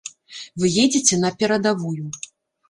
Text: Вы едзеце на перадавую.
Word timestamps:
Вы 0.63 0.71
едзеце 0.83 1.19
на 1.25 1.31
перадавую. 1.45 2.05